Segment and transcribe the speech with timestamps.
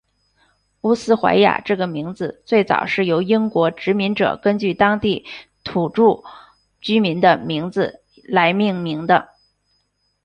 [0.81, 5.27] 乌斯怀亚这个名字最早是由英国殖民者根据当地
[5.63, 6.23] 土着
[6.81, 9.29] 居民的名字来命名的。